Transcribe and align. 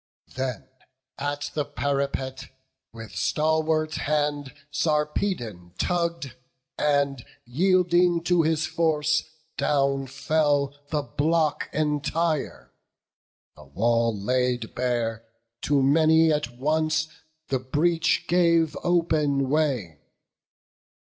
Then 0.35 0.67
at 1.19 1.51
the 1.53 1.63
parapet, 1.63 2.49
with 2.91 3.11
stalwart 3.11 3.93
hand, 3.93 4.51
Sarpedon 4.71 5.75
tugg'd; 5.77 6.33
and 6.75 7.23
yielding 7.45 8.23
to 8.23 8.41
his 8.41 8.65
force 8.65 9.21
Down 9.57 10.07
fell 10.07 10.73
the 10.89 11.03
block 11.03 11.69
entire; 11.71 12.73
the 13.55 13.65
wall 13.65 14.17
laid 14.19 14.73
bare, 14.73 15.23
To 15.65 15.83
many 15.83 16.31
at 16.33 16.57
once 16.57 17.07
the 17.49 17.59
breach 17.59 18.25
gave 18.27 18.75
open 18.83 19.51
way. 19.51 19.99